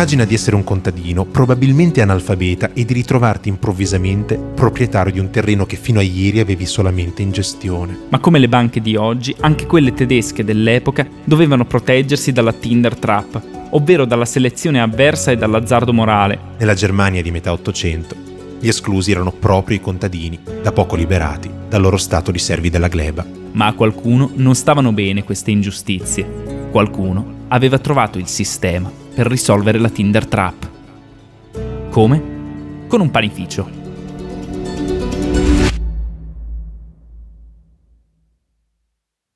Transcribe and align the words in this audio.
Immagina 0.00 0.24
di 0.24 0.32
essere 0.32 0.56
un 0.56 0.64
contadino, 0.64 1.26
probabilmente 1.26 2.00
analfabeta, 2.00 2.72
e 2.72 2.86
di 2.86 2.94
ritrovarti 2.94 3.50
improvvisamente 3.50 4.34
proprietario 4.36 5.12
di 5.12 5.18
un 5.18 5.28
terreno 5.28 5.66
che 5.66 5.76
fino 5.76 5.98
a 5.98 6.02
ieri 6.02 6.40
avevi 6.40 6.64
solamente 6.64 7.20
in 7.20 7.32
gestione. 7.32 7.98
Ma 8.08 8.18
come 8.18 8.38
le 8.38 8.48
banche 8.48 8.80
di 8.80 8.96
oggi, 8.96 9.36
anche 9.40 9.66
quelle 9.66 9.92
tedesche 9.92 10.42
dell'epoca 10.42 11.06
dovevano 11.22 11.66
proteggersi 11.66 12.32
dalla 12.32 12.54
Tinder 12.54 12.96
Trap, 12.96 13.42
ovvero 13.72 14.06
dalla 14.06 14.24
selezione 14.24 14.80
avversa 14.80 15.32
e 15.32 15.36
dall'azzardo 15.36 15.92
morale. 15.92 16.38
Nella 16.56 16.72
Germania 16.72 17.20
di 17.20 17.30
metà 17.30 17.52
Ottocento, 17.52 18.16
gli 18.58 18.68
esclusi 18.68 19.10
erano 19.10 19.32
proprio 19.32 19.76
i 19.76 19.82
contadini, 19.82 20.38
da 20.62 20.72
poco 20.72 20.96
liberati 20.96 21.50
dal 21.68 21.82
loro 21.82 21.98
stato 21.98 22.30
di 22.30 22.38
servi 22.38 22.70
della 22.70 22.88
gleba. 22.88 23.22
Ma 23.52 23.66
a 23.66 23.74
qualcuno 23.74 24.30
non 24.36 24.54
stavano 24.54 24.92
bene 24.92 25.24
queste 25.24 25.50
ingiustizie. 25.50 26.68
Qualcuno 26.70 27.34
aveva 27.48 27.78
trovato 27.78 28.16
il 28.16 28.28
sistema 28.28 29.00
per 29.20 29.28
risolvere 29.28 29.78
la 29.78 29.90
Tinder 29.90 30.26
Trap. 30.26 31.90
Come? 31.90 32.86
Con 32.88 33.02
un 33.02 33.10
panificio. 33.10 33.68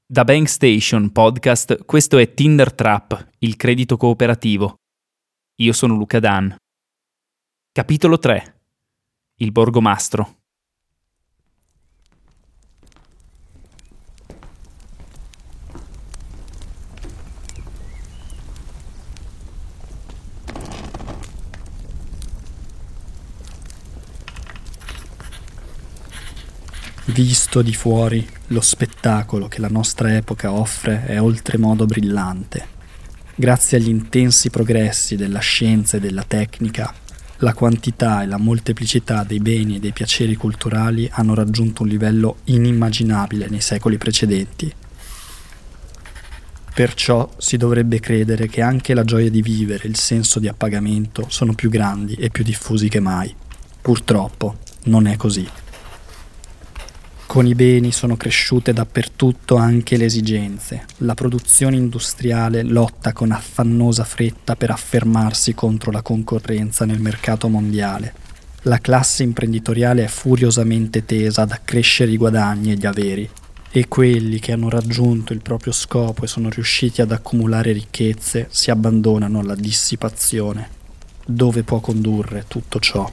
Da 0.06 0.25
Bank 0.25 0.48
Station 0.48 1.12
Podcast, 1.12 1.84
questo 1.84 2.16
è 2.16 2.33
Tinder 2.33 2.73
Trap, 2.73 3.33
il 3.41 3.56
credito 3.56 3.98
cooperativo. 3.98 4.77
Io 5.56 5.75
sono 5.75 5.95
Luca 5.97 6.19
Dan. 6.19 6.56
Capitolo 7.70 8.19
3. 8.19 8.61
Il 9.41 9.53
borgomastro. 9.53 10.44
Visto 27.15 27.62
di 27.62 27.73
fuori, 27.73 28.29
lo 28.48 28.61
spettacolo 28.61 29.47
che 29.47 29.61
la 29.61 29.69
nostra 29.69 30.17
epoca 30.17 30.51
offre 30.51 31.07
è 31.07 31.20
oltremodo 31.20 31.87
brillante. 31.87 32.67
Grazie 33.37 33.79
agli 33.79 33.89
intensi 33.89 34.51
progressi 34.51 35.15
della 35.15 35.39
scienza 35.39 35.97
e 35.97 36.01
della 36.01 36.25
tecnica, 36.27 36.92
la 37.37 37.55
quantità 37.55 38.25
e 38.25 38.27
la 38.27 38.37
molteplicità 38.37 39.23
dei 39.23 39.39
beni 39.39 39.77
e 39.77 39.79
dei 39.79 39.92
piaceri 39.92 40.35
culturali 40.35 41.09
hanno 41.12 41.35
raggiunto 41.35 41.85
un 41.85 41.89
livello 41.89 42.39
inimmaginabile 42.47 43.47
nei 43.48 43.61
secoli 43.61 43.97
precedenti. 43.97 44.75
Perciò 46.75 47.33
si 47.37 47.57
dovrebbe 47.57 48.01
credere 48.01 48.48
che 48.48 48.61
anche 48.61 48.92
la 48.92 49.05
gioia 49.05 49.31
di 49.31 49.41
vivere 49.41 49.85
e 49.85 49.89
il 49.89 49.97
senso 49.97 50.41
di 50.41 50.48
appagamento 50.48 51.27
sono 51.29 51.55
più 51.55 51.70
grandi 51.70 52.15
e 52.15 52.31
più 52.31 52.42
diffusi 52.42 52.89
che 52.89 52.98
mai. 52.98 53.33
Purtroppo 53.81 54.57
non 54.87 55.07
è 55.07 55.15
così. 55.15 55.48
Con 57.34 57.48
i 57.48 57.56
beni 57.56 57.90
sono 57.90 58.16
cresciute 58.16 58.72
dappertutto 58.72 59.56
anche 59.56 59.96
le 59.96 60.04
esigenze. 60.04 60.84
La 60.98 61.14
produzione 61.14 61.74
industriale 61.74 62.62
lotta 62.62 63.12
con 63.12 63.32
affannosa 63.32 64.04
fretta 64.04 64.54
per 64.54 64.70
affermarsi 64.70 65.52
contro 65.52 65.90
la 65.90 66.00
concorrenza 66.00 66.84
nel 66.84 67.00
mercato 67.00 67.48
mondiale. 67.48 68.14
La 68.62 68.78
classe 68.78 69.24
imprenditoriale 69.24 70.05
è 70.05 70.06
furiosamente 70.06 71.05
tesa 71.05 71.42
ad 71.42 71.50
accrescere 71.50 72.12
i 72.12 72.16
guadagni 72.16 72.70
e 72.70 72.77
gli 72.77 72.86
averi. 72.86 73.28
E 73.68 73.88
quelli 73.88 74.38
che 74.38 74.52
hanno 74.52 74.68
raggiunto 74.68 75.32
il 75.32 75.42
proprio 75.42 75.72
scopo 75.72 76.22
e 76.22 76.28
sono 76.28 76.48
riusciti 76.50 77.00
ad 77.00 77.10
accumulare 77.10 77.72
ricchezze 77.72 78.46
si 78.48 78.70
abbandonano 78.70 79.40
alla 79.40 79.56
dissipazione. 79.56 80.68
Dove 81.27 81.64
può 81.64 81.80
condurre 81.80 82.44
tutto 82.46 82.78
ciò? 82.78 83.11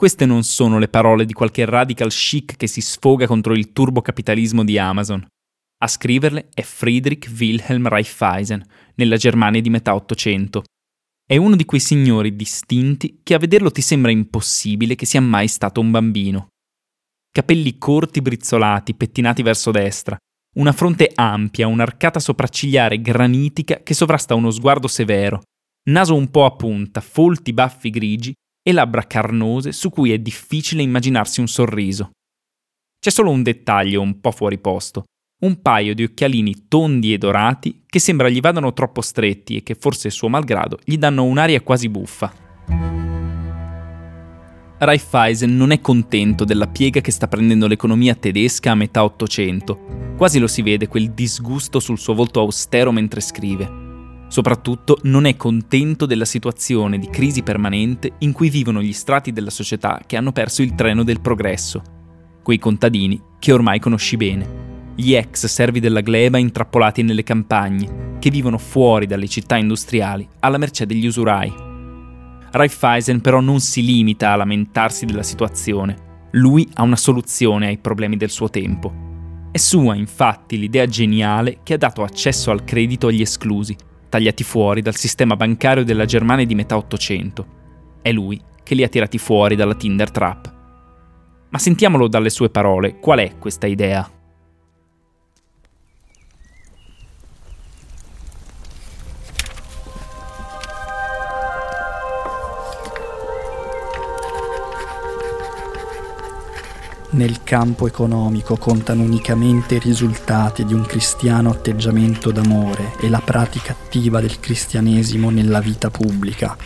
Queste 0.00 0.24
non 0.24 0.44
sono 0.44 0.78
le 0.78 0.88
parole 0.88 1.26
di 1.26 1.34
qualche 1.34 1.66
radical 1.66 2.08
chic 2.08 2.56
che 2.56 2.66
si 2.66 2.80
sfoga 2.80 3.26
contro 3.26 3.52
il 3.52 3.70
turbocapitalismo 3.70 4.64
di 4.64 4.78
Amazon. 4.78 5.22
A 5.82 5.86
scriverle 5.86 6.48
è 6.54 6.62
Friedrich 6.62 7.30
Wilhelm 7.38 7.86
Raiffeisen, 7.86 8.64
nella 8.94 9.18
Germania 9.18 9.60
di 9.60 9.68
metà 9.68 9.94
Ottocento. 9.94 10.64
È 11.22 11.36
uno 11.36 11.54
di 11.54 11.66
quei 11.66 11.80
signori 11.82 12.34
distinti 12.34 13.20
che 13.22 13.34
a 13.34 13.38
vederlo 13.38 13.70
ti 13.70 13.82
sembra 13.82 14.10
impossibile 14.10 14.94
che 14.94 15.04
sia 15.04 15.20
mai 15.20 15.48
stato 15.48 15.82
un 15.82 15.90
bambino. 15.90 16.46
Capelli 17.30 17.76
corti 17.76 18.22
brizzolati, 18.22 18.94
pettinati 18.94 19.42
verso 19.42 19.70
destra, 19.70 20.16
una 20.56 20.72
fronte 20.72 21.12
ampia, 21.14 21.66
un'arcata 21.66 22.20
sopraccigliare 22.20 23.02
granitica 23.02 23.82
che 23.82 23.92
sovrasta 23.92 24.34
uno 24.34 24.50
sguardo 24.50 24.88
severo, 24.88 25.42
naso 25.90 26.14
un 26.14 26.30
po' 26.30 26.46
a 26.46 26.56
punta, 26.56 27.02
folti 27.02 27.52
baffi 27.52 27.90
grigi 27.90 28.32
e 28.62 28.72
labbra 28.72 29.06
carnose 29.06 29.72
su 29.72 29.90
cui 29.90 30.12
è 30.12 30.18
difficile 30.18 30.82
immaginarsi 30.82 31.40
un 31.40 31.48
sorriso. 31.48 32.10
C'è 32.98 33.10
solo 33.10 33.30
un 33.30 33.42
dettaglio 33.42 34.02
un 34.02 34.20
po' 34.20 34.30
fuori 34.30 34.58
posto, 34.58 35.04
un 35.40 35.62
paio 35.62 35.94
di 35.94 36.04
occhialini 36.04 36.66
tondi 36.68 37.12
e 37.14 37.18
dorati 37.18 37.84
che 37.86 37.98
sembra 37.98 38.28
gli 38.28 38.40
vadano 38.40 38.72
troppo 38.72 39.00
stretti 39.00 39.56
e 39.56 39.62
che 39.62 39.74
forse 39.74 40.10
suo 40.10 40.28
malgrado 40.28 40.78
gli 40.84 40.98
danno 40.98 41.24
un'aria 41.24 41.62
quasi 41.62 41.88
buffa. 41.88 42.48
Raiffeisen 44.82 45.54
non 45.54 45.72
è 45.72 45.80
contento 45.80 46.44
della 46.44 46.66
piega 46.66 47.00
che 47.00 47.10
sta 47.10 47.28
prendendo 47.28 47.66
l'economia 47.66 48.14
tedesca 48.14 48.70
a 48.70 48.74
metà 48.74 49.04
Ottocento. 49.04 50.14
Quasi 50.16 50.38
lo 50.38 50.46
si 50.46 50.62
vede 50.62 50.88
quel 50.88 51.10
disgusto 51.10 51.80
sul 51.80 51.98
suo 51.98 52.14
volto 52.14 52.40
austero 52.40 52.90
mentre 52.90 53.20
scrive. 53.20 53.89
Soprattutto 54.30 54.98
non 55.02 55.24
è 55.24 55.36
contento 55.36 56.06
della 56.06 56.24
situazione 56.24 57.00
di 57.00 57.10
crisi 57.10 57.42
permanente 57.42 58.12
in 58.18 58.30
cui 58.30 58.48
vivono 58.48 58.80
gli 58.80 58.92
strati 58.92 59.32
della 59.32 59.50
società 59.50 60.00
che 60.06 60.16
hanno 60.16 60.30
perso 60.30 60.62
il 60.62 60.76
treno 60.76 61.02
del 61.02 61.20
progresso, 61.20 61.82
quei 62.40 62.56
contadini 62.56 63.20
che 63.40 63.50
ormai 63.50 63.80
conosci 63.80 64.16
bene, 64.16 64.92
gli 64.94 65.14
ex 65.14 65.46
servi 65.46 65.80
della 65.80 66.00
gleba 66.00 66.38
intrappolati 66.38 67.02
nelle 67.02 67.24
campagne, 67.24 68.18
che 68.20 68.30
vivono 68.30 68.56
fuori 68.56 69.06
dalle 69.06 69.26
città 69.26 69.56
industriali 69.56 70.28
alla 70.38 70.58
mercé 70.58 70.86
degli 70.86 71.06
usurai. 71.06 71.52
Raiffeisen 72.52 73.20
però 73.20 73.40
non 73.40 73.58
si 73.58 73.84
limita 73.84 74.30
a 74.30 74.36
lamentarsi 74.36 75.06
della 75.06 75.24
situazione, 75.24 76.28
lui 76.34 76.68
ha 76.74 76.84
una 76.84 76.94
soluzione 76.94 77.66
ai 77.66 77.78
problemi 77.78 78.16
del 78.16 78.30
suo 78.30 78.48
tempo. 78.48 78.92
È 79.50 79.58
sua 79.58 79.96
infatti 79.96 80.56
l'idea 80.56 80.86
geniale 80.86 81.58
che 81.64 81.74
ha 81.74 81.78
dato 81.78 82.04
accesso 82.04 82.52
al 82.52 82.62
credito 82.62 83.08
agli 83.08 83.22
esclusi, 83.22 83.76
tagliati 84.10 84.44
fuori 84.44 84.82
dal 84.82 84.96
sistema 84.96 85.36
bancario 85.36 85.84
della 85.84 86.04
Germania 86.04 86.44
di 86.44 86.54
metà 86.54 86.76
Ottocento. 86.76 87.46
È 88.02 88.12
lui 88.12 88.38
che 88.62 88.74
li 88.74 88.82
ha 88.82 88.88
tirati 88.88 89.16
fuori 89.16 89.56
dalla 89.56 89.74
Tinder 89.74 90.10
Trap. 90.10 90.54
Ma 91.48 91.58
sentiamolo 91.58 92.08
dalle 92.08 92.28
sue 92.28 92.50
parole, 92.50 92.98
qual 92.98 93.20
è 93.20 93.38
questa 93.38 93.66
idea? 93.66 94.08
Nel 107.20 107.42
campo 107.44 107.86
economico 107.86 108.56
contano 108.56 109.02
unicamente 109.02 109.74
i 109.74 109.78
risultati 109.78 110.64
di 110.64 110.72
un 110.72 110.86
cristiano 110.86 111.50
atteggiamento 111.50 112.30
d'amore 112.30 112.94
e 112.98 113.10
la 113.10 113.20
pratica 113.20 113.72
attiva 113.72 114.22
del 114.22 114.40
cristianesimo 114.40 115.28
nella 115.28 115.60
vita 115.60 115.90
pubblica. 115.90 116.56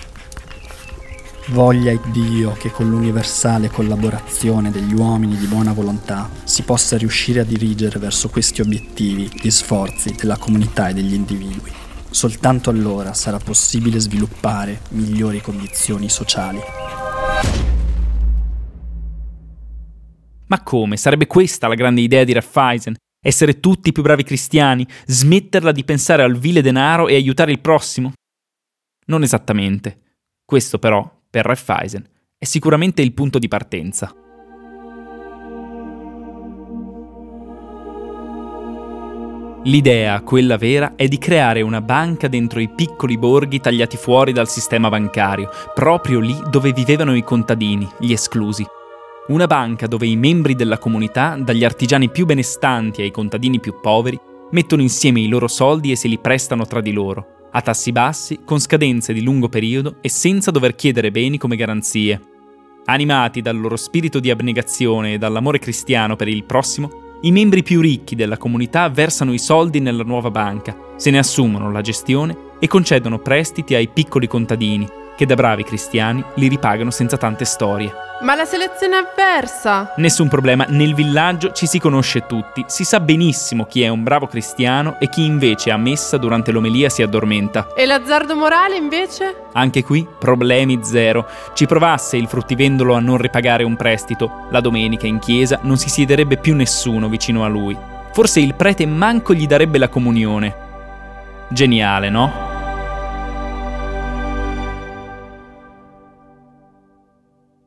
Voglia 1.48 1.92
Dio 2.12 2.52
che 2.52 2.70
con 2.70 2.88
l'universale 2.88 3.68
collaborazione 3.68 4.70
degli 4.70 4.94
uomini 4.94 5.36
di 5.36 5.46
buona 5.46 5.72
volontà 5.72 6.30
si 6.44 6.62
possa 6.62 6.96
riuscire 6.96 7.40
a 7.40 7.44
dirigere 7.44 7.98
verso 7.98 8.28
questi 8.28 8.60
obiettivi 8.60 9.28
gli 9.32 9.50
sforzi 9.50 10.14
della 10.16 10.36
comunità 10.36 10.86
e 10.86 10.94
degli 10.94 11.14
individui. 11.14 11.72
Soltanto 12.10 12.70
allora 12.70 13.12
sarà 13.12 13.38
possibile 13.38 13.98
sviluppare 13.98 14.82
migliori 14.90 15.40
condizioni 15.40 16.08
sociali. 16.08 16.60
Come? 20.64 20.96
Sarebbe 20.96 21.28
questa 21.28 21.68
la 21.68 21.76
grande 21.76 22.00
idea 22.00 22.24
di 22.24 22.32
Raiffeisen? 22.32 22.96
Essere 23.24 23.60
tutti 23.60 23.92
più 23.92 24.02
bravi 24.02 24.24
cristiani? 24.24 24.84
Smetterla 25.06 25.70
di 25.70 25.84
pensare 25.84 26.24
al 26.24 26.36
vile 26.36 26.60
denaro 26.60 27.06
e 27.06 27.14
aiutare 27.14 27.52
il 27.52 27.60
prossimo? 27.60 28.12
Non 29.06 29.22
esattamente. 29.22 30.00
Questo 30.44 30.78
però, 30.80 31.08
per 31.30 31.44
Raiffeisen, 31.44 32.04
è 32.36 32.44
sicuramente 32.44 33.00
il 33.00 33.12
punto 33.12 33.38
di 33.38 33.48
partenza. 33.48 34.14
L'idea, 39.66 40.20
quella 40.20 40.58
vera, 40.58 40.94
è 40.94 41.08
di 41.08 41.16
creare 41.16 41.62
una 41.62 41.80
banca 41.80 42.28
dentro 42.28 42.60
i 42.60 42.68
piccoli 42.68 43.16
borghi 43.16 43.60
tagliati 43.60 43.96
fuori 43.96 44.32
dal 44.32 44.48
sistema 44.48 44.90
bancario, 44.90 45.48
proprio 45.72 46.20
lì 46.20 46.36
dove 46.50 46.72
vivevano 46.72 47.16
i 47.16 47.24
contadini, 47.24 47.88
gli 47.98 48.12
esclusi. 48.12 48.66
Una 49.26 49.46
banca 49.46 49.86
dove 49.86 50.06
i 50.06 50.16
membri 50.16 50.54
della 50.54 50.76
comunità, 50.76 51.38
dagli 51.40 51.64
artigiani 51.64 52.10
più 52.10 52.26
benestanti 52.26 53.00
ai 53.00 53.10
contadini 53.10 53.58
più 53.58 53.80
poveri, 53.80 54.20
mettono 54.50 54.82
insieme 54.82 55.20
i 55.20 55.28
loro 55.28 55.48
soldi 55.48 55.90
e 55.90 55.96
se 55.96 56.08
li 56.08 56.18
prestano 56.18 56.66
tra 56.66 56.82
di 56.82 56.92
loro, 56.92 57.48
a 57.52 57.62
tassi 57.62 57.90
bassi, 57.90 58.40
con 58.44 58.60
scadenze 58.60 59.14
di 59.14 59.22
lungo 59.22 59.48
periodo 59.48 59.96
e 60.02 60.10
senza 60.10 60.50
dover 60.50 60.74
chiedere 60.74 61.10
beni 61.10 61.38
come 61.38 61.56
garanzie. 61.56 62.20
Animati 62.84 63.40
dal 63.40 63.58
loro 63.58 63.76
spirito 63.76 64.20
di 64.20 64.30
abnegazione 64.30 65.14
e 65.14 65.18
dall'amore 65.18 65.58
cristiano 65.58 66.16
per 66.16 66.28
il 66.28 66.44
prossimo, 66.44 67.18
i 67.22 67.32
membri 67.32 67.62
più 67.62 67.80
ricchi 67.80 68.14
della 68.14 68.36
comunità 68.36 68.90
versano 68.90 69.32
i 69.32 69.38
soldi 69.38 69.80
nella 69.80 70.02
nuova 70.02 70.30
banca, 70.30 70.76
se 70.96 71.10
ne 71.10 71.16
assumono 71.16 71.72
la 71.72 71.80
gestione 71.80 72.36
e 72.60 72.66
concedono 72.66 73.18
prestiti 73.20 73.74
ai 73.74 73.88
piccoli 73.88 74.26
contadini, 74.26 74.86
che 75.16 75.26
da 75.26 75.34
bravi 75.34 75.64
cristiani 75.64 76.24
li 76.34 76.48
ripagano 76.48 76.90
senza 76.90 77.16
tante 77.16 77.44
storie. 77.44 77.92
Ma 78.20 78.34
la 78.34 78.44
selezione 78.44 78.96
avversa! 78.96 79.92
Nessun 79.96 80.28
problema, 80.28 80.64
nel 80.68 80.94
villaggio 80.94 81.52
ci 81.52 81.66
si 81.66 81.78
conosce 81.78 82.26
tutti, 82.26 82.64
si 82.68 82.84
sa 82.84 83.00
benissimo 83.00 83.66
chi 83.66 83.82
è 83.82 83.88
un 83.88 84.02
bravo 84.02 84.26
cristiano 84.26 84.96
e 84.98 85.08
chi 85.08 85.24
invece 85.24 85.70
a 85.70 85.76
messa 85.76 86.16
durante 86.16 86.52
l'omelia 86.52 86.88
si 86.88 87.02
addormenta. 87.02 87.74
E 87.74 87.84
l'azzardo 87.84 88.36
morale 88.36 88.76
invece? 88.76 89.48
Anche 89.52 89.82
qui 89.82 90.06
problemi 90.18 90.80
zero. 90.82 91.26
Ci 91.52 91.66
provasse 91.66 92.16
il 92.16 92.28
fruttivendolo 92.28 92.94
a 92.94 93.00
non 93.00 93.18
ripagare 93.18 93.64
un 93.64 93.76
prestito, 93.76 94.46
la 94.50 94.60
domenica 94.60 95.06
in 95.06 95.18
chiesa 95.18 95.58
non 95.62 95.76
si 95.76 95.90
siederebbe 95.90 96.36
più 96.36 96.54
nessuno 96.54 97.08
vicino 97.08 97.44
a 97.44 97.48
lui. 97.48 97.76
Forse 98.12 98.40
il 98.40 98.54
prete 98.54 98.86
manco 98.86 99.34
gli 99.34 99.46
darebbe 99.46 99.76
la 99.76 99.88
comunione. 99.88 100.54
Geniale, 101.48 102.08
no? 102.08 102.53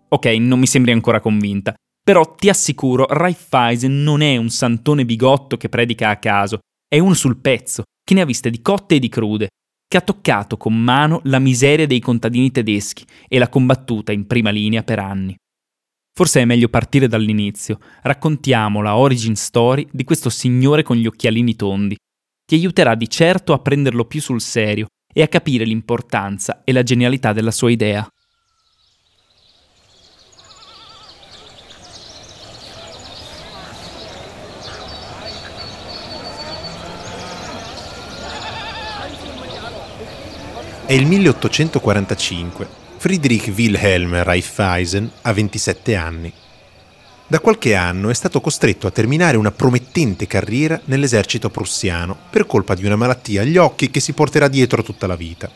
Ok, 0.10 0.26
non 0.26 0.60
mi 0.60 0.68
sembri 0.68 0.92
ancora 0.92 1.20
convinta. 1.20 1.74
Però 2.02 2.36
ti 2.36 2.48
assicuro, 2.48 3.06
Raiffeisen 3.10 4.02
non 4.02 4.22
è 4.22 4.38
un 4.38 4.50
santone 4.50 5.04
bigotto 5.04 5.58
che 5.58 5.68
predica 5.68 6.10
a 6.10 6.18
caso, 6.18 6.60
è 6.88 7.00
uno 7.00 7.14
sul 7.14 7.38
pezzo, 7.38 7.84
che 8.02 8.14
ne 8.14 8.22
ha 8.22 8.26
viste 8.26 8.50
di 8.50 8.62
cotte 8.62 8.96
e 8.96 9.00
di 9.00 9.10
crude, 9.10 9.50
che 9.86 9.98
ha 9.98 10.02
toccato 10.02 10.56
con 10.56 10.74
mano 10.74 11.20
la 11.26 11.40
miseria 11.40 11.86
dei 11.86 12.00
contadini 12.00 12.52
tedeschi 12.52 13.06
e 13.28 13.38
l'ha 13.38 13.50
combattuta 13.50 14.14
in 14.14 14.26
prima 14.26 14.50
linea 14.50 14.84
per 14.84 15.00
anni. 15.00 15.36
Forse 16.18 16.42
è 16.42 16.46
meglio 16.46 16.70
partire 16.70 17.08
dall'inizio, 17.08 17.80
raccontiamo 18.02 18.82
la 18.82 18.96
origin 18.96 19.36
story 19.36 19.88
di 19.92 20.04
questo 20.04 20.30
signore 20.30 20.84
con 20.84 20.96
gli 20.96 21.06
occhialini 21.06 21.56
tondi. 21.56 21.96
Ti 22.46 22.56
aiuterà 22.56 22.96
di 22.96 23.10
certo 23.10 23.52
a 23.52 23.60
prenderlo 23.60 24.06
più 24.06 24.22
sul 24.22 24.42
serio 24.42 24.88
e 25.14 25.22
a 25.22 25.28
capire 25.28 25.66
l'importanza 25.66 26.62
e 26.64 26.72
la 26.72 26.84
genialità 26.84 27.34
della 27.34 27.52
sua 27.52 27.70
idea. 27.70 28.08
È 40.88 40.94
il 40.94 41.06
1845. 41.06 42.66
Friedrich 42.96 43.52
Wilhelm 43.54 44.24
Raiffeisen 44.24 45.12
ha 45.24 45.34
27 45.34 45.96
anni. 45.98 46.32
Da 47.28 47.42
qualche 47.42 47.76
anno 47.76 48.10
è 48.10 48.14
stato 48.14 48.40
costretto 48.40 48.88
a 48.88 48.92
terminare 48.92 49.36
una 49.36 49.52
promettente 49.52 50.28
carriera 50.28 50.80
nell'esercito 50.86 51.50
prussiano 51.50 52.18
per 52.30 52.46
colpa 52.46 52.74
di 52.74 52.86
una 52.86 52.96
malattia 52.96 53.42
agli 53.42 53.58
occhi 53.58 53.92
che 53.92 54.00
si 54.00 54.14
porterà 54.14 54.48
dietro 54.48 54.82
tutta 54.82 55.08
la 55.08 55.18
vita. 55.18 55.52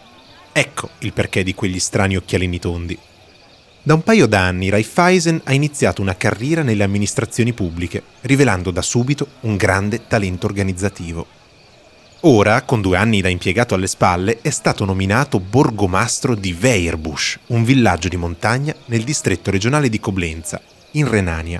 Ecco 0.51 0.89
il 0.99 1.13
perché 1.13 1.43
di 1.43 1.53
quegli 1.53 1.79
strani 1.79 2.17
occhialini 2.17 2.59
tondi. 2.59 2.99
Da 3.83 3.93
un 3.93 4.03
paio 4.03 4.27
d'anni 4.27 4.67
Raiffeisen 4.67 5.43
ha 5.45 5.53
iniziato 5.53 6.01
una 6.01 6.17
carriera 6.17 6.61
nelle 6.61 6.83
amministrazioni 6.83 7.53
pubbliche, 7.53 8.03
rivelando 8.23 8.69
da 8.69 8.81
subito 8.81 9.27
un 9.41 9.55
grande 9.55 10.07
talento 10.07 10.45
organizzativo. 10.45 11.39
Ora, 12.23 12.61
con 12.61 12.81
due 12.81 12.97
anni 12.97 13.19
da 13.19 13.29
impiegato 13.29 13.73
alle 13.73 13.87
spalle, 13.87 14.41
è 14.41 14.51
stato 14.51 14.85
nominato 14.85 15.39
borgomastro 15.39 16.35
di 16.35 16.55
Weierbusch, 16.59 17.39
un 17.47 17.63
villaggio 17.63 18.09
di 18.09 18.15
montagna 18.15 18.75
nel 18.85 19.03
distretto 19.03 19.49
regionale 19.49 19.89
di 19.89 19.99
Coblenza, 19.99 20.61
in 20.91 21.09
Renania. 21.09 21.59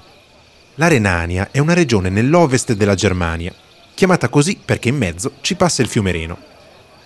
La 0.75 0.87
Renania 0.87 1.49
è 1.49 1.57
una 1.57 1.73
regione 1.73 2.09
nell'ovest 2.09 2.73
della 2.73 2.93
Germania, 2.93 3.51
chiamata 3.95 4.29
così 4.29 4.59
perché 4.63 4.89
in 4.89 4.97
mezzo 4.97 5.31
ci 5.41 5.55
passa 5.55 5.81
il 5.81 5.87
fiume 5.87 6.11
Reno. 6.11 6.37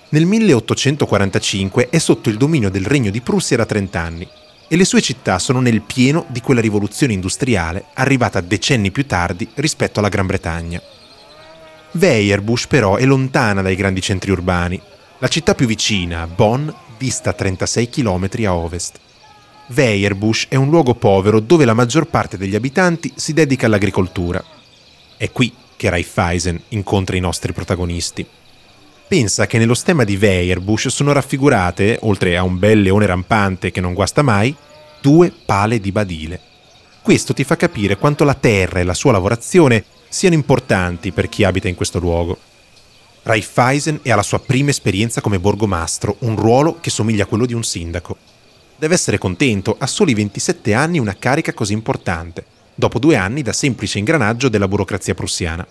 Nel 0.10 0.26
1845 0.26 1.88
è 1.88 1.98
sotto 1.98 2.28
il 2.28 2.36
dominio 2.36 2.70
del 2.70 2.86
Regno 2.86 3.10
di 3.10 3.22
Prussia 3.22 3.56
da 3.56 3.66
30 3.66 4.02
anni 4.02 4.28
e 4.68 4.76
le 4.76 4.84
sue 4.84 5.00
città 5.00 5.40
sono 5.40 5.62
nel 5.62 5.80
pieno 5.80 6.26
di 6.28 6.42
quella 6.42 6.60
rivoluzione 6.60 7.14
industriale 7.14 7.86
arrivata 7.94 8.42
decenni 8.42 8.92
più 8.92 9.06
tardi 9.06 9.48
rispetto 9.54 10.00
alla 10.00 10.10
Gran 10.10 10.26
Bretagna. 10.26 10.82
Weierbusch 11.98 12.68
però 12.68 12.98
è 12.98 13.06
lontana 13.06 13.62
dai 13.62 13.76
grandi 13.76 14.02
centri 14.02 14.32
urbani. 14.32 14.80
La 15.20 15.30
città 15.30 15.56
più 15.56 15.66
vicina, 15.66 16.28
Bonn, 16.28 16.68
dista 16.98 17.32
36 17.32 17.90
km 17.90 18.30
a 18.44 18.54
ovest. 18.54 19.00
Weierbusch 19.68 20.48
è 20.50 20.56
un 20.56 20.70
luogo 20.70 20.96
povero 20.96 21.40
dove 21.40 21.64
la 21.64 21.74
maggior 21.74 22.08
parte 22.08 22.38
degli 22.38 22.56
abitanti 22.56 23.14
si 23.16 23.32
dedica 23.32 23.68
all'agricoltura. 23.68 24.44
È 25.16 25.32
qui 25.32 25.54
che 25.78 25.90
Raiffeisen 25.90 26.62
incontra 26.70 27.16
i 27.16 27.22
nostri 27.22 27.54
protagonisti. 27.54 28.26
Pensa 29.08 29.48
che 29.48 29.58
nello 29.58 29.74
stemma 29.74 30.04
di 30.04 30.18
Weierbusch 30.18 30.90
sono 30.90 31.14
raffigurate, 31.14 32.00
oltre 32.02 32.36
a 32.36 32.44
un 32.44 32.60
bel 32.60 32.82
leone 32.82 33.06
rampante 33.06 33.72
che 33.72 33.80
non 33.80 33.94
guasta 33.94 34.22
mai, 34.22 34.54
due 35.00 35.32
pale 35.46 35.80
di 35.80 35.94
badile. 35.94 36.42
Questo 37.02 37.34
ti 37.34 37.46
fa 37.46 37.56
capire 37.56 37.98
quanto 37.98 38.26
la 38.26 38.34
terra 38.34 38.80
e 38.82 38.84
la 38.84 38.96
sua 38.96 39.14
lavorazione 39.14 39.86
siano 40.16 40.36
importanti 40.36 41.12
per 41.12 41.28
chi 41.28 41.44
abita 41.44 41.68
in 41.68 41.76
questo 41.76 42.00
luogo. 42.00 42.38
Raiffeisen 43.24 44.00
è 44.02 44.12
alla 44.12 44.24
sua 44.24 44.40
prima 44.40 44.70
esperienza 44.70 45.20
come 45.20 45.40
borgomastro, 45.40 46.16
un 46.20 46.38
ruolo 46.38 46.80
che 46.80 46.90
somiglia 46.90 47.24
a 47.24 47.26
quello 47.26 47.46
di 47.46 47.54
un 47.54 47.66
sindaco. 47.66 48.16
Deve 48.78 48.94
essere 48.94 49.18
contento, 49.18 49.76
a 49.78 49.86
soli 49.88 50.14
27 50.14 50.74
anni 50.74 51.00
una 51.00 51.18
carica 51.20 51.54
così 51.54 51.74
importante, 51.74 52.46
dopo 52.74 52.98
due 52.98 53.18
anni 53.18 53.42
da 53.42 53.52
semplice 53.52 53.98
ingranaggio 53.98 54.48
della 54.48 54.70
burocrazia 54.70 55.14
prussiana. 55.14 55.68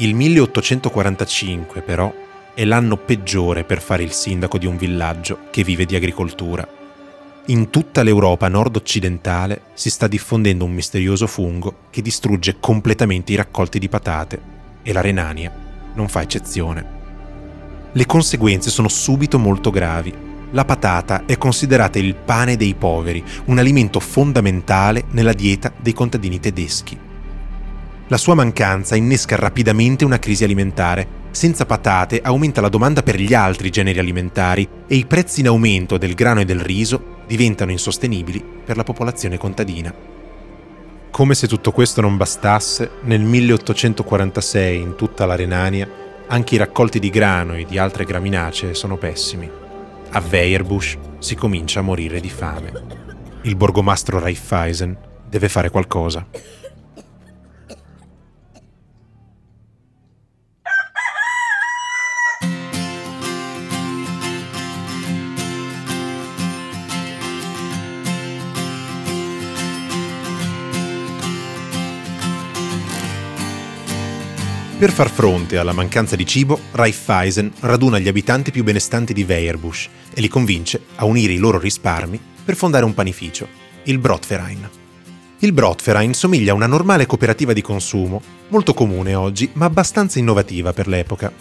Il 0.00 0.14
1845, 0.14 1.80
però, 1.80 2.14
è 2.54 2.64
l'anno 2.64 2.96
peggiore 2.98 3.64
per 3.64 3.82
fare 3.82 4.04
il 4.04 4.12
sindaco 4.12 4.56
di 4.56 4.64
un 4.64 4.76
villaggio 4.76 5.46
che 5.50 5.64
vive 5.64 5.86
di 5.86 5.96
agricoltura. 5.96 6.64
In 7.46 7.68
tutta 7.70 8.04
l'Europa 8.04 8.46
nord-occidentale 8.46 9.62
si 9.74 9.90
sta 9.90 10.06
diffondendo 10.06 10.64
un 10.64 10.72
misterioso 10.72 11.26
fungo 11.26 11.86
che 11.90 12.00
distrugge 12.00 12.58
completamente 12.60 13.32
i 13.32 13.34
raccolti 13.34 13.80
di 13.80 13.88
patate 13.88 14.40
e 14.84 14.92
la 14.92 15.00
Renania 15.00 15.52
non 15.94 16.06
fa 16.06 16.22
eccezione. 16.22 16.86
Le 17.90 18.06
conseguenze 18.06 18.70
sono 18.70 18.88
subito 18.88 19.36
molto 19.40 19.70
gravi. 19.70 20.14
La 20.52 20.64
patata 20.64 21.24
è 21.26 21.36
considerata 21.38 21.98
il 21.98 22.14
pane 22.14 22.56
dei 22.56 22.76
poveri, 22.76 23.24
un 23.46 23.58
alimento 23.58 23.98
fondamentale 23.98 25.06
nella 25.10 25.32
dieta 25.32 25.72
dei 25.76 25.92
contadini 25.92 26.38
tedeschi. 26.38 27.06
La 28.10 28.16
sua 28.16 28.34
mancanza 28.34 28.96
innesca 28.96 29.36
rapidamente 29.36 30.06
una 30.06 30.18
crisi 30.18 30.42
alimentare. 30.42 31.26
Senza 31.30 31.66
patate 31.66 32.22
aumenta 32.22 32.62
la 32.62 32.70
domanda 32.70 33.02
per 33.02 33.20
gli 33.20 33.34
altri 33.34 33.68
generi 33.68 33.98
alimentari 33.98 34.66
e 34.86 34.94
i 34.94 35.04
prezzi 35.04 35.40
in 35.40 35.48
aumento 35.48 35.98
del 35.98 36.14
grano 36.14 36.40
e 36.40 36.46
del 36.46 36.60
riso 36.60 37.16
diventano 37.26 37.70
insostenibili 37.70 38.42
per 38.64 38.78
la 38.78 38.82
popolazione 38.82 39.36
contadina. 39.36 39.94
Come 41.10 41.34
se 41.34 41.46
tutto 41.46 41.70
questo 41.70 42.00
non 42.00 42.16
bastasse, 42.16 42.92
nel 43.02 43.20
1846 43.20 44.80
in 44.80 44.94
tutta 44.96 45.26
la 45.26 45.36
Renania 45.36 45.86
anche 46.28 46.54
i 46.54 46.58
raccolti 46.58 46.98
di 46.98 47.10
grano 47.10 47.56
e 47.56 47.66
di 47.66 47.76
altre 47.76 48.04
graminacee 48.04 48.72
sono 48.72 48.96
pessimi. 48.96 49.50
A 50.12 50.22
Weierbusch 50.26 50.96
si 51.18 51.34
comincia 51.34 51.80
a 51.80 51.82
morire 51.82 52.20
di 52.20 52.30
fame. 52.30 52.72
Il 53.42 53.54
borgomastro 53.54 54.18
Raiffeisen 54.18 54.96
deve 55.28 55.50
fare 55.50 55.68
qualcosa. 55.68 56.26
Per 74.78 74.92
far 74.92 75.10
fronte 75.10 75.58
alla 75.58 75.72
mancanza 75.72 76.14
di 76.14 76.24
cibo, 76.24 76.56
Raiffeisen 76.70 77.50
raduna 77.62 77.98
gli 77.98 78.06
abitanti 78.06 78.52
più 78.52 78.62
benestanti 78.62 79.12
di 79.12 79.24
Weierbusch 79.24 79.88
e 80.14 80.20
li 80.20 80.28
convince 80.28 80.80
a 80.94 81.04
unire 81.04 81.32
i 81.32 81.38
loro 81.38 81.58
risparmi 81.58 82.20
per 82.44 82.54
fondare 82.54 82.84
un 82.84 82.94
panificio, 82.94 83.48
il 83.82 83.98
Brotverein. 83.98 84.70
Il 85.40 85.52
Brotverein 85.52 86.14
somiglia 86.14 86.52
a 86.52 86.54
una 86.54 86.68
normale 86.68 87.06
cooperativa 87.06 87.52
di 87.52 87.60
consumo, 87.60 88.22
molto 88.50 88.72
comune 88.72 89.16
oggi, 89.16 89.50
ma 89.54 89.64
abbastanza 89.64 90.20
innovativa 90.20 90.72
per 90.72 90.86
l'epoca. 90.86 91.32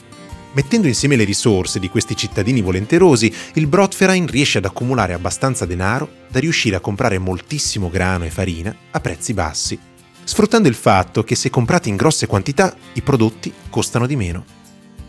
Mettendo 0.54 0.88
insieme 0.88 1.16
le 1.16 1.24
risorse 1.24 1.78
di 1.78 1.90
questi 1.90 2.16
cittadini 2.16 2.62
volenterosi, 2.62 3.32
il 3.54 3.68
Brotverein 3.68 4.26
riesce 4.26 4.58
ad 4.58 4.66
accumulare 4.66 5.14
abbastanza 5.14 5.68
denaro 5.68 6.10
da 6.28 6.40
riuscire 6.40 6.76
a 6.76 6.80
comprare 6.80 7.20
moltissimo 7.20 7.92
grano 7.92 8.26
e 8.26 8.32
farina 8.32 8.76
a 8.90 9.00
prezzi 9.00 9.36
bassi, 9.36 9.80
sfruttando 10.28 10.68
il 10.68 10.76
fatto 10.76 11.24
che 11.24 11.36
se 11.36 11.50
comprati 11.50 11.88
in 11.88 11.96
grosse 11.96 12.28
quantità 12.28 12.76
i 12.94 13.02
prodotti 13.02 13.54
costano 13.70 14.06
di 14.06 14.18
meno. 14.18 14.44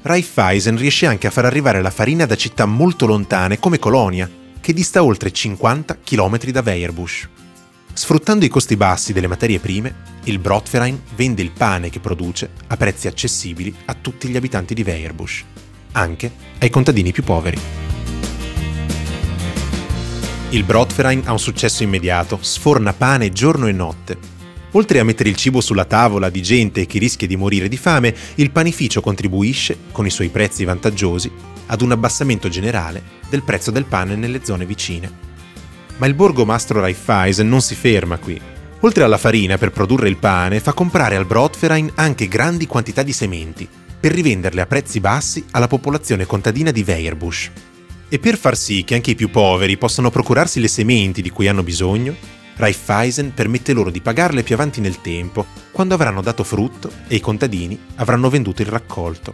Raiffeisen 0.02 0.78
riesce 0.78 1.06
anche 1.06 1.26
a 1.26 1.30
far 1.32 1.44
arrivare 1.44 1.82
la 1.82 1.90
farina 1.90 2.24
da 2.24 2.36
città 2.36 2.66
molto 2.66 3.04
lontane 3.04 3.58
come 3.58 3.80
Colonia, 3.80 4.30
che 4.60 4.72
dista 4.72 5.02
oltre 5.02 5.32
50 5.32 5.98
km 6.04 6.38
da 6.52 6.62
Weierbusch. 6.64 7.28
Sfruttando 7.92 8.44
i 8.44 8.48
costi 8.48 8.76
bassi 8.76 9.12
delle 9.12 9.26
materie 9.26 9.58
prime, 9.58 9.92
il 10.24 10.38
Brotverein 10.38 11.02
vende 11.16 11.42
il 11.42 11.50
pane 11.50 11.90
che 11.90 11.98
produce 11.98 12.50
a 12.68 12.76
prezzi 12.76 13.08
accessibili 13.08 13.74
a 13.86 13.94
tutti 13.94 14.28
gli 14.28 14.36
abitanti 14.36 14.72
di 14.72 14.82
Weierbusch, 14.82 15.44
anche 15.92 16.32
ai 16.60 16.70
contadini 16.70 17.10
più 17.10 17.24
poveri. 17.24 17.58
Il 20.50 20.62
Brotverein 20.62 21.22
ha 21.24 21.32
un 21.32 21.40
successo 21.40 21.82
immediato, 21.82 22.38
sforna 22.40 22.92
pane 22.92 23.32
giorno 23.32 23.66
e 23.66 23.72
notte. 23.72 24.37
Oltre 24.72 24.98
a 24.98 25.04
mettere 25.04 25.30
il 25.30 25.36
cibo 25.36 25.62
sulla 25.62 25.86
tavola 25.86 26.28
di 26.28 26.42
gente 26.42 26.84
che 26.84 26.98
rischia 26.98 27.26
di 27.26 27.36
morire 27.36 27.68
di 27.68 27.78
fame, 27.78 28.14
il 28.34 28.50
panificio 28.50 29.00
contribuisce, 29.00 29.78
con 29.92 30.04
i 30.04 30.10
suoi 30.10 30.28
prezzi 30.28 30.64
vantaggiosi, 30.64 31.30
ad 31.66 31.80
un 31.80 31.92
abbassamento 31.92 32.48
generale 32.48 33.02
del 33.30 33.42
prezzo 33.42 33.70
del 33.70 33.84
pane 33.84 34.14
nelle 34.14 34.44
zone 34.44 34.66
vicine. 34.66 35.10
Ma 35.96 36.06
il 36.06 36.14
borgomastro 36.14 36.80
Raiffeisen 36.80 37.48
non 37.48 37.62
si 37.62 37.74
ferma 37.74 38.18
qui. 38.18 38.40
Oltre 38.80 39.04
alla 39.04 39.18
farina 39.18 39.58
per 39.58 39.70
produrre 39.70 40.08
il 40.08 40.18
pane, 40.18 40.60
fa 40.60 40.72
comprare 40.72 41.16
al 41.16 41.26
Brotverein 41.26 41.92
anche 41.94 42.28
grandi 42.28 42.66
quantità 42.66 43.02
di 43.02 43.12
sementi, 43.12 43.66
per 43.98 44.12
rivenderle 44.12 44.60
a 44.60 44.66
prezzi 44.66 45.00
bassi 45.00 45.44
alla 45.52 45.66
popolazione 45.66 46.26
contadina 46.26 46.70
di 46.70 46.84
Weierbusch. 46.86 47.50
E 48.08 48.18
per 48.18 48.38
far 48.38 48.56
sì 48.56 48.84
che 48.84 48.94
anche 48.94 49.10
i 49.10 49.16
più 49.16 49.30
poveri 49.30 49.76
possano 49.76 50.10
procurarsi 50.10 50.60
le 50.60 50.68
sementi 50.68 51.20
di 51.20 51.30
cui 51.30 51.48
hanno 51.48 51.62
bisogno, 51.62 52.14
Raiffeisen 52.58 53.32
permette 53.34 53.72
loro 53.72 53.88
di 53.88 54.00
pagarle 54.00 54.42
più 54.42 54.56
avanti 54.56 54.80
nel 54.80 55.00
tempo, 55.00 55.46
quando 55.70 55.94
avranno 55.94 56.20
dato 56.20 56.42
frutto 56.42 56.90
e 57.06 57.14
i 57.14 57.20
contadini 57.20 57.78
avranno 57.96 58.28
venduto 58.28 58.62
il 58.62 58.68
raccolto. 58.68 59.32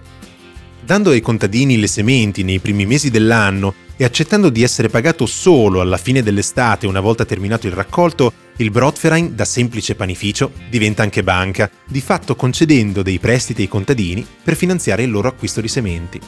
Dando 0.85 1.09
ai 1.09 1.23
contadini 1.23 1.78
le 1.78 1.87
sementi 1.87 2.43
nei 2.43 2.59
primi 2.59 2.85
mesi 2.85 3.09
dell'anno 3.09 3.73
e 3.97 4.04
accettando 4.04 4.50
di 4.50 4.62
essere 4.62 4.90
pagato 4.90 5.25
solo 5.25 5.81
alla 5.81 5.97
fine 5.97 6.23
dell'estate 6.23 6.87
una 6.87 7.00
volta 7.00 7.25
terminato 7.25 7.66
il 7.66 7.73
raccolto, 7.73 8.31
il 8.57 8.71
Brotverein, 8.71 9.35
da 9.35 9.47
semplice 9.47 9.95
panificio, 9.95 10.52
diventa 10.69 11.02
anche 11.02 11.23
banca, 11.23 11.71
di 11.87 12.02
fatto 12.02 12.37
concedendo 12.37 13.02
dei 13.02 13.19
prestiti 13.19 13.62
ai 13.62 13.69
contadini 13.69 14.26
per 14.43 14.54
finanziare 14.54 15.02
il 15.02 15.11
loro 15.11 15.28
acquisto 15.28 15.62
di 15.62 15.69
sementi. 15.69 16.21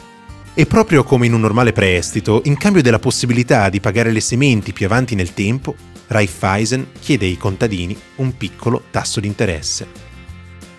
E 0.55 0.65
proprio 0.65 1.03
come 1.03 1.27
in 1.27 1.33
un 1.33 1.41
normale 1.41 1.73
prestito, 1.73 2.41
in 2.45 2.57
cambio 2.57 2.81
della 2.81 2.97
possibilità 2.97 3.69
di 3.69 3.79
pagare 3.79 4.11
le 4.11 4.21
sementi 4.21 4.73
più 4.73 4.87
avanti 4.87 5.13
nel 5.13 5.35
tempo, 5.35 5.75
Raiffeisen 6.07 6.91
chiede 6.99 7.25
ai 7.25 7.37
contadini 7.37 7.97
un 8.15 8.35
piccolo 8.35 8.83
tasso 8.91 9.19
di 9.19 9.27
interesse. 9.27 9.87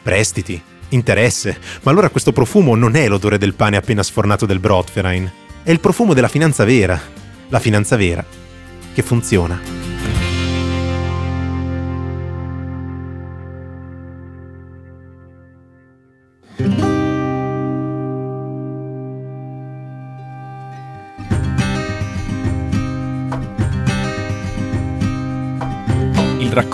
Prestiti, 0.02 0.60
interesse, 0.90 1.58
ma 1.82 1.90
allora 1.90 2.08
questo 2.08 2.32
profumo 2.32 2.74
non 2.74 2.96
è 2.96 3.08
l'odore 3.08 3.38
del 3.38 3.54
pane 3.54 3.76
appena 3.76 4.02
sfornato 4.02 4.46
del 4.46 4.60
Brotverein, 4.60 5.30
è 5.62 5.70
il 5.70 5.80
profumo 5.80 6.14
della 6.14 6.28
finanza 6.28 6.64
vera. 6.64 7.00
La 7.50 7.60
finanza 7.60 7.96
vera 7.96 8.24
che 8.92 9.02
funziona. 9.02 9.77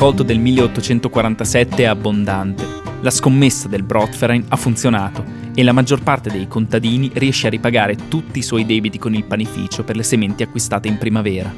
Raccolto 0.05 0.23
del 0.23 0.39
1847 0.39 1.83
è 1.83 1.87
abbondante. 1.87 2.63
La 3.01 3.09
scommessa 3.09 3.69
del 3.69 3.85
Brotverein 3.85 4.45
ha 4.49 4.57
funzionato 4.57 5.25
e 5.55 5.63
la 5.63 5.73
maggior 5.73 6.03
parte 6.03 6.29
dei 6.29 6.47
contadini 6.47 7.11
riesce 7.15 7.47
a 7.47 7.51
ripagare 7.51 7.97
tutti 8.09 8.41
i 8.41 8.43
suoi 8.43 8.67
debiti 8.67 8.99
con 8.99 9.15
il 9.15 9.25
panificio 9.25 9.83
per 9.83 9.97
le 9.97 10.03
sementi 10.03 10.43
acquistate 10.43 10.89
in 10.89 10.99
primavera. 10.99 11.51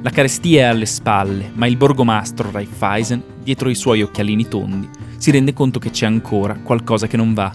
La 0.00 0.08
carestia 0.08 0.60
è 0.60 0.64
alle 0.68 0.86
spalle, 0.86 1.50
ma 1.52 1.66
il 1.66 1.76
borgomastro 1.76 2.50
Raiffeisen, 2.50 3.22
dietro 3.42 3.68
i 3.68 3.74
suoi 3.74 4.00
occhialini 4.00 4.48
tondi, 4.48 4.88
si 5.18 5.30
rende 5.30 5.52
conto 5.52 5.78
che 5.78 5.90
c'è 5.90 6.06
ancora 6.06 6.54
qualcosa 6.62 7.08
che 7.08 7.18
non 7.18 7.34
va. 7.34 7.52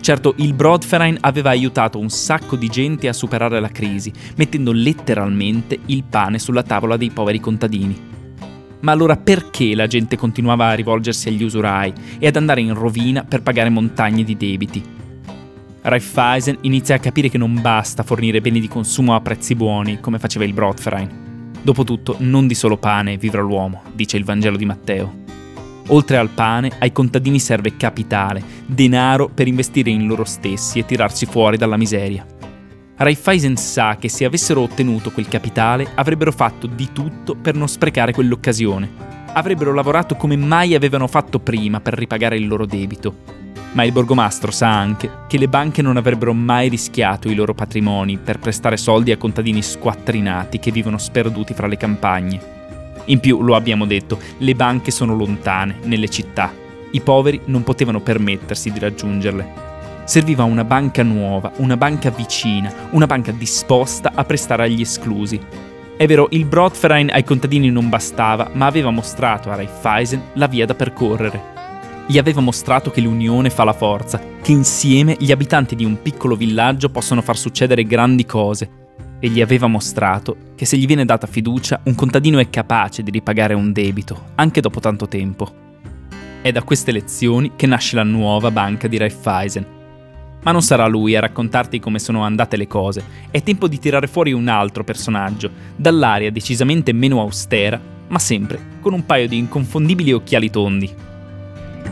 Certo, 0.00 0.36
il 0.38 0.54
Broadverein 0.54 1.18
aveva 1.20 1.50
aiutato 1.50 1.98
un 1.98 2.08
sacco 2.08 2.56
di 2.56 2.68
gente 2.68 3.08
a 3.08 3.12
superare 3.12 3.60
la 3.60 3.68
crisi, 3.68 4.10
mettendo 4.36 4.72
letteralmente 4.72 5.78
il 5.84 6.02
pane 6.04 6.38
sulla 6.38 6.62
tavola 6.62 6.96
dei 6.96 7.10
poveri 7.10 7.40
contadini. 7.40 8.16
Ma 8.80 8.92
allora 8.92 9.16
perché 9.16 9.74
la 9.74 9.86
gente 9.86 10.16
continuava 10.16 10.68
a 10.68 10.74
rivolgersi 10.74 11.28
agli 11.28 11.42
usurai 11.42 11.92
e 12.18 12.26
ad 12.26 12.36
andare 12.36 12.60
in 12.60 12.74
rovina 12.74 13.24
per 13.24 13.42
pagare 13.42 13.70
montagne 13.70 14.22
di 14.22 14.36
debiti? 14.36 14.84
Raiffeisen 15.80 16.58
inizia 16.62 16.96
a 16.96 16.98
capire 16.98 17.28
che 17.28 17.38
non 17.38 17.60
basta 17.60 18.02
fornire 18.02 18.40
beni 18.40 18.60
di 18.60 18.68
consumo 18.68 19.14
a 19.14 19.20
prezzi 19.20 19.54
buoni 19.54 20.00
come 20.00 20.18
faceva 20.18 20.44
il 20.44 20.52
Brotverein. 20.52 21.26
Dopotutto, 21.62 22.16
non 22.18 22.46
di 22.46 22.54
solo 22.54 22.76
pane 22.76 23.16
vivrà 23.16 23.40
l'uomo, 23.40 23.82
dice 23.94 24.16
il 24.16 24.24
Vangelo 24.24 24.56
di 24.56 24.64
Matteo. 24.64 25.26
Oltre 25.88 26.18
al 26.18 26.28
pane, 26.28 26.70
ai 26.78 26.92
contadini 26.92 27.38
serve 27.38 27.76
capitale, 27.76 28.42
denaro 28.66 29.28
per 29.28 29.48
investire 29.48 29.90
in 29.90 30.06
loro 30.06 30.24
stessi 30.24 30.78
e 30.78 30.84
tirarsi 30.84 31.26
fuori 31.26 31.56
dalla 31.56 31.76
miseria. 31.78 32.26
Raiffeisen 33.00 33.56
sa 33.56 33.96
che 33.96 34.08
se 34.08 34.24
avessero 34.24 34.62
ottenuto 34.62 35.12
quel 35.12 35.28
capitale 35.28 35.88
avrebbero 35.94 36.32
fatto 36.32 36.66
di 36.66 36.88
tutto 36.92 37.36
per 37.36 37.54
non 37.54 37.68
sprecare 37.68 38.12
quell'occasione. 38.12 39.06
Avrebbero 39.34 39.72
lavorato 39.72 40.16
come 40.16 40.36
mai 40.36 40.74
avevano 40.74 41.06
fatto 41.06 41.38
prima 41.38 41.80
per 41.80 41.94
ripagare 41.94 42.36
il 42.36 42.48
loro 42.48 42.66
debito. 42.66 43.36
Ma 43.74 43.84
il 43.84 43.92
borgomastro 43.92 44.50
sa 44.50 44.76
anche 44.76 45.08
che 45.28 45.38
le 45.38 45.46
banche 45.46 45.80
non 45.80 45.96
avrebbero 45.96 46.34
mai 46.34 46.68
rischiato 46.68 47.28
i 47.28 47.36
loro 47.36 47.54
patrimoni 47.54 48.18
per 48.18 48.40
prestare 48.40 48.76
soldi 48.76 49.12
a 49.12 49.16
contadini 49.16 49.62
squattrinati 49.62 50.58
che 50.58 50.72
vivono 50.72 50.98
sperduti 50.98 51.54
fra 51.54 51.68
le 51.68 51.76
campagne. 51.76 52.40
In 53.04 53.20
più, 53.20 53.42
lo 53.42 53.54
abbiamo 53.54 53.86
detto, 53.86 54.18
le 54.38 54.54
banche 54.56 54.90
sono 54.90 55.14
lontane, 55.14 55.76
nelle 55.84 56.08
città. 56.08 56.52
I 56.90 57.00
poveri 57.00 57.42
non 57.44 57.62
potevano 57.62 58.00
permettersi 58.00 58.72
di 58.72 58.80
raggiungerle. 58.80 59.67
Serviva 60.08 60.44
una 60.44 60.64
banca 60.64 61.02
nuova, 61.02 61.52
una 61.56 61.76
banca 61.76 62.08
vicina, 62.08 62.72
una 62.92 63.04
banca 63.04 63.30
disposta 63.30 64.12
a 64.14 64.24
prestare 64.24 64.62
agli 64.62 64.80
esclusi. 64.80 65.38
È 65.98 66.06
vero, 66.06 66.28
il 66.30 66.46
Brotverein 66.46 67.10
ai 67.12 67.22
contadini 67.24 67.70
non 67.70 67.90
bastava, 67.90 68.48
ma 68.54 68.64
aveva 68.64 68.88
mostrato 68.88 69.50
a 69.50 69.56
Raiffeisen 69.56 70.30
la 70.32 70.46
via 70.46 70.64
da 70.64 70.74
percorrere. 70.74 71.42
Gli 72.06 72.16
aveva 72.16 72.40
mostrato 72.40 72.90
che 72.90 73.02
l'unione 73.02 73.50
fa 73.50 73.64
la 73.64 73.74
forza, 73.74 74.18
che 74.40 74.50
insieme 74.50 75.14
gli 75.18 75.30
abitanti 75.30 75.76
di 75.76 75.84
un 75.84 76.00
piccolo 76.00 76.36
villaggio 76.36 76.88
possono 76.88 77.20
far 77.20 77.36
succedere 77.36 77.84
grandi 77.84 78.24
cose. 78.24 78.70
E 79.20 79.28
gli 79.28 79.42
aveva 79.42 79.66
mostrato 79.66 80.54
che 80.56 80.64
se 80.64 80.78
gli 80.78 80.86
viene 80.86 81.04
data 81.04 81.26
fiducia, 81.26 81.80
un 81.82 81.94
contadino 81.94 82.38
è 82.38 82.48
capace 82.48 83.02
di 83.02 83.10
ripagare 83.10 83.52
un 83.52 83.72
debito, 83.72 84.28
anche 84.36 84.62
dopo 84.62 84.80
tanto 84.80 85.06
tempo. 85.06 85.52
È 86.40 86.50
da 86.50 86.62
queste 86.62 86.92
lezioni 86.92 87.52
che 87.56 87.66
nasce 87.66 87.94
la 87.94 88.04
nuova 88.04 88.50
banca 88.50 88.88
di 88.88 88.96
Raiffeisen, 88.96 89.76
ma 90.42 90.52
non 90.52 90.62
sarà 90.62 90.86
lui 90.86 91.16
a 91.16 91.20
raccontarti 91.20 91.80
come 91.80 91.98
sono 91.98 92.22
andate 92.22 92.56
le 92.56 92.66
cose. 92.66 93.04
È 93.30 93.42
tempo 93.42 93.68
di 93.68 93.78
tirare 93.78 94.06
fuori 94.06 94.32
un 94.32 94.48
altro 94.48 94.84
personaggio, 94.84 95.50
dall'aria 95.76 96.30
decisamente 96.30 96.92
meno 96.92 97.20
austera, 97.20 97.80
ma 98.08 98.18
sempre 98.18 98.76
con 98.80 98.92
un 98.92 99.04
paio 99.04 99.28
di 99.28 99.38
inconfondibili 99.38 100.12
occhiali 100.12 100.50
tondi. 100.50 100.94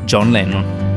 John 0.04 0.30
Lennon. 0.30 0.95